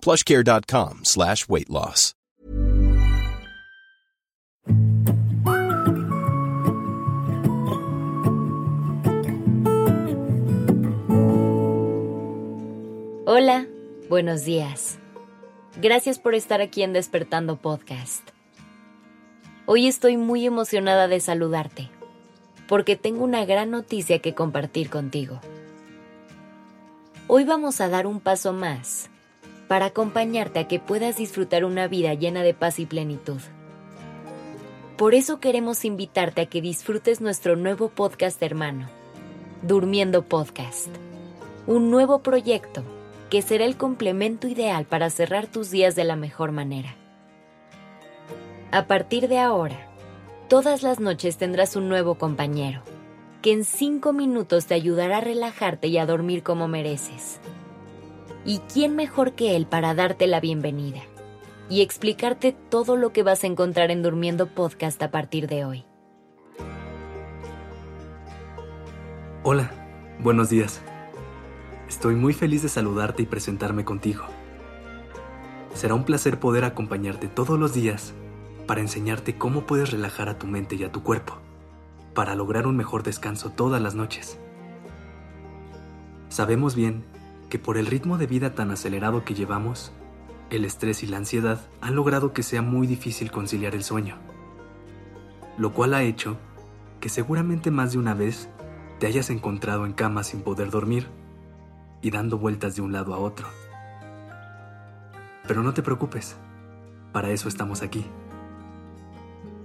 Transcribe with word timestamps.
plushcare.com 0.00 1.04
slash 1.04 1.48
weight 1.48 1.68
loss. 1.68 2.14
Hola, 13.30 13.66
buenos 14.08 14.44
días. 14.44 14.98
Gracias 15.80 16.18
por 16.18 16.34
estar 16.34 16.62
aquí 16.62 16.82
en 16.82 16.94
Despertando 16.94 17.56
Podcast. 17.56 18.26
Hoy 19.66 19.86
estoy 19.86 20.16
muy 20.16 20.46
emocionada 20.46 21.08
de 21.08 21.20
saludarte, 21.20 21.90
porque 22.66 22.96
tengo 22.96 23.22
una 23.22 23.44
gran 23.44 23.70
noticia 23.70 24.18
que 24.20 24.34
compartir 24.34 24.88
contigo. 24.88 25.40
Hoy 27.26 27.44
vamos 27.44 27.82
a 27.82 27.88
dar 27.90 28.06
un 28.06 28.18
paso 28.18 28.54
más 28.54 29.10
para 29.68 29.86
acompañarte 29.86 30.58
a 30.58 30.66
que 30.66 30.80
puedas 30.80 31.16
disfrutar 31.16 31.64
una 31.64 31.86
vida 31.86 32.14
llena 32.14 32.42
de 32.42 32.54
paz 32.54 32.78
y 32.78 32.86
plenitud. 32.86 33.40
Por 34.96 35.14
eso 35.14 35.38
queremos 35.38 35.84
invitarte 35.84 36.40
a 36.40 36.46
que 36.46 36.60
disfrutes 36.60 37.20
nuestro 37.20 37.54
nuevo 37.54 37.88
podcast 37.90 38.42
hermano, 38.42 38.88
Durmiendo 39.62 40.22
Podcast, 40.22 40.88
un 41.66 41.90
nuevo 41.90 42.20
proyecto 42.20 42.82
que 43.30 43.42
será 43.42 43.66
el 43.66 43.76
complemento 43.76 44.48
ideal 44.48 44.86
para 44.86 45.10
cerrar 45.10 45.46
tus 45.46 45.70
días 45.70 45.94
de 45.94 46.04
la 46.04 46.16
mejor 46.16 46.50
manera. 46.50 46.96
A 48.70 48.86
partir 48.86 49.28
de 49.28 49.38
ahora, 49.38 49.88
todas 50.48 50.82
las 50.82 50.98
noches 50.98 51.36
tendrás 51.36 51.76
un 51.76 51.88
nuevo 51.88 52.16
compañero, 52.16 52.82
que 53.42 53.52
en 53.52 53.64
cinco 53.64 54.12
minutos 54.12 54.66
te 54.66 54.74
ayudará 54.74 55.18
a 55.18 55.20
relajarte 55.20 55.88
y 55.88 55.98
a 55.98 56.06
dormir 56.06 56.42
como 56.42 56.68
mereces. 56.68 57.38
¿Y 58.48 58.60
quién 58.60 58.96
mejor 58.96 59.32
que 59.32 59.56
él 59.56 59.66
para 59.66 59.94
darte 59.94 60.26
la 60.26 60.40
bienvenida 60.40 61.02
y 61.68 61.82
explicarte 61.82 62.56
todo 62.70 62.96
lo 62.96 63.12
que 63.12 63.22
vas 63.22 63.44
a 63.44 63.46
encontrar 63.46 63.90
en 63.90 64.02
Durmiendo 64.02 64.46
Podcast 64.46 65.02
a 65.02 65.10
partir 65.10 65.48
de 65.48 65.66
hoy? 65.66 65.84
Hola, 69.42 69.70
buenos 70.20 70.48
días. 70.48 70.80
Estoy 71.90 72.14
muy 72.14 72.32
feliz 72.32 72.62
de 72.62 72.70
saludarte 72.70 73.22
y 73.24 73.26
presentarme 73.26 73.84
contigo. 73.84 74.24
Será 75.74 75.92
un 75.92 76.04
placer 76.04 76.40
poder 76.40 76.64
acompañarte 76.64 77.28
todos 77.28 77.58
los 77.58 77.74
días 77.74 78.14
para 78.66 78.80
enseñarte 78.80 79.36
cómo 79.36 79.66
puedes 79.66 79.90
relajar 79.90 80.30
a 80.30 80.38
tu 80.38 80.46
mente 80.46 80.74
y 80.74 80.84
a 80.84 80.90
tu 80.90 81.02
cuerpo, 81.02 81.34
para 82.14 82.34
lograr 82.34 82.66
un 82.66 82.78
mejor 82.78 83.02
descanso 83.02 83.50
todas 83.50 83.82
las 83.82 83.94
noches. 83.94 84.38
Sabemos 86.30 86.74
bien 86.74 87.04
que 87.48 87.58
por 87.58 87.78
el 87.78 87.86
ritmo 87.86 88.18
de 88.18 88.26
vida 88.26 88.54
tan 88.54 88.70
acelerado 88.70 89.24
que 89.24 89.34
llevamos, 89.34 89.92
el 90.50 90.64
estrés 90.64 91.02
y 91.02 91.06
la 91.06 91.18
ansiedad 91.18 91.60
han 91.80 91.94
logrado 91.94 92.32
que 92.32 92.42
sea 92.42 92.62
muy 92.62 92.86
difícil 92.86 93.30
conciliar 93.30 93.74
el 93.74 93.84
sueño, 93.84 94.16
lo 95.56 95.72
cual 95.72 95.94
ha 95.94 96.02
hecho 96.02 96.36
que 97.00 97.08
seguramente 97.08 97.70
más 97.70 97.92
de 97.92 97.98
una 97.98 98.14
vez 98.14 98.48
te 98.98 99.06
hayas 99.06 99.30
encontrado 99.30 99.86
en 99.86 99.92
cama 99.92 100.24
sin 100.24 100.42
poder 100.42 100.70
dormir 100.70 101.06
y 102.02 102.10
dando 102.10 102.38
vueltas 102.38 102.76
de 102.76 102.82
un 102.82 102.92
lado 102.92 103.14
a 103.14 103.18
otro. 103.18 103.46
Pero 105.46 105.62
no 105.62 105.72
te 105.72 105.82
preocupes, 105.82 106.36
para 107.12 107.30
eso 107.30 107.48
estamos 107.48 107.82
aquí. 107.82 108.04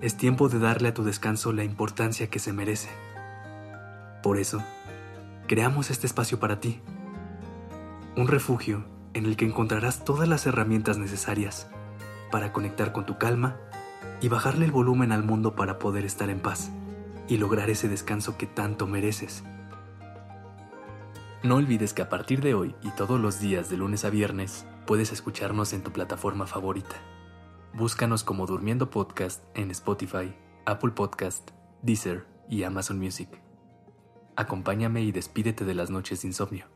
Es 0.00 0.16
tiempo 0.16 0.48
de 0.48 0.58
darle 0.58 0.88
a 0.88 0.94
tu 0.94 1.04
descanso 1.04 1.52
la 1.52 1.64
importancia 1.64 2.28
que 2.28 2.38
se 2.38 2.52
merece. 2.52 2.88
Por 4.22 4.38
eso, 4.38 4.62
creamos 5.46 5.90
este 5.90 6.06
espacio 6.06 6.38
para 6.38 6.60
ti. 6.60 6.80
Un 8.16 8.28
refugio 8.28 8.82
en 9.12 9.26
el 9.26 9.36
que 9.36 9.44
encontrarás 9.44 10.02
todas 10.02 10.26
las 10.26 10.46
herramientas 10.46 10.96
necesarias 10.96 11.68
para 12.30 12.50
conectar 12.50 12.92
con 12.92 13.04
tu 13.04 13.18
calma 13.18 13.58
y 14.22 14.28
bajarle 14.28 14.64
el 14.64 14.72
volumen 14.72 15.12
al 15.12 15.22
mundo 15.22 15.54
para 15.54 15.78
poder 15.78 16.06
estar 16.06 16.30
en 16.30 16.40
paz 16.40 16.70
y 17.28 17.36
lograr 17.36 17.68
ese 17.68 17.90
descanso 17.90 18.38
que 18.38 18.46
tanto 18.46 18.86
mereces. 18.86 19.44
No 21.42 21.56
olvides 21.56 21.92
que 21.92 22.00
a 22.00 22.08
partir 22.08 22.40
de 22.40 22.54
hoy 22.54 22.74
y 22.82 22.88
todos 22.92 23.20
los 23.20 23.38
días 23.38 23.68
de 23.68 23.76
lunes 23.76 24.06
a 24.06 24.10
viernes 24.10 24.66
puedes 24.86 25.12
escucharnos 25.12 25.74
en 25.74 25.82
tu 25.82 25.92
plataforma 25.92 26.46
favorita. 26.46 26.96
Búscanos 27.74 28.24
como 28.24 28.46
Durmiendo 28.46 28.88
Podcast 28.88 29.44
en 29.54 29.70
Spotify, 29.70 30.34
Apple 30.64 30.92
Podcast, 30.92 31.50
Deezer 31.82 32.26
y 32.48 32.62
Amazon 32.62 32.98
Music. 32.98 33.28
Acompáñame 34.36 35.02
y 35.02 35.12
despídete 35.12 35.66
de 35.66 35.74
las 35.74 35.90
noches 35.90 36.22
de 36.22 36.28
insomnio. 36.28 36.75